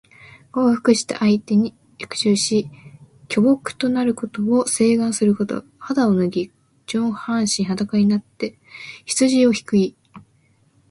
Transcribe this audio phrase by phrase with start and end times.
[0.51, 2.71] 降伏して相手に服従し、
[3.29, 5.63] 臣僕となることを請願すること。
[5.77, 6.51] 肌を脱ぎ、
[6.87, 8.59] 上半身裸になって
[9.05, 9.95] 羊をひく意。